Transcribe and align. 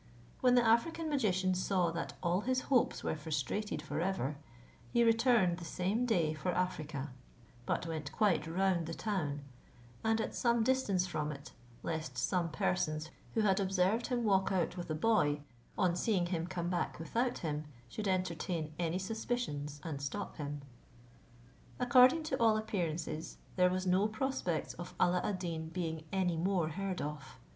When 0.39 0.55
the 0.55 0.65
African 0.65 1.09
magician 1.11 1.53
saw 1.53 1.91
that 1.91 2.13
all 2.23 2.41
his 2.41 2.61
hopes 2.61 3.03
were 3.03 3.15
frustrated 3.15 3.83
forever, 3.83 4.35
he 4.89 5.03
returned 5.03 5.59
the 5.59 5.63
same 5.63 6.07
day 6.07 6.33
for 6.33 6.49
Africa; 6.53 7.11
but 7.67 7.85
went 7.85 8.11
quite 8.11 8.47
round 8.47 8.87
the 8.87 8.95
town, 8.95 9.41
and 10.03 10.19
at 10.19 10.33
some 10.33 10.63
distance 10.63 11.05
from 11.05 11.31
it, 11.31 11.51
lest 11.83 12.17
some 12.17 12.49
persons 12.49 13.11
who 13.35 13.41
had 13.41 13.59
observed 13.59 14.07
him 14.07 14.23
walk 14.23 14.51
out 14.51 14.75
with 14.75 14.87
the 14.87 14.95
boy, 14.95 15.41
on 15.77 15.95
seeing 15.95 16.25
him 16.25 16.47
come 16.47 16.71
back 16.71 16.97
without 16.97 17.37
him, 17.45 17.65
should 17.87 18.07
entertain 18.07 18.73
any 18.79 18.97
suspicions, 18.97 19.79
and 19.83 20.01
stop 20.01 20.37
him. 20.37 20.63
According 21.79 22.23
to 22.23 22.39
all 22.41 22.57
appearances, 22.57 23.37
there 23.55 23.69
was 23.69 23.85
no 23.85 24.07
prospects 24.07 24.73
of 24.73 24.95
Alla 24.99 25.21
ad 25.23 25.37
Deen 25.37 25.69
being 25.69 26.05
any 26.11 26.37
more 26.37 26.69
heard 26.69 27.03
of. 27.03 27.37